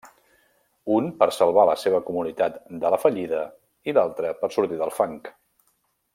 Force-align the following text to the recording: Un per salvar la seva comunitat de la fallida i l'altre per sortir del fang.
Un 0.93 1.09
per 1.19 1.27
salvar 1.35 1.65
la 1.71 1.75
seva 1.81 1.99
comunitat 2.07 2.57
de 2.85 2.93
la 2.95 2.99
fallida 3.05 3.43
i 3.93 3.95
l'altre 3.99 4.33
per 4.41 4.51
sortir 4.57 4.81
del 4.83 4.95
fang. 4.99 5.17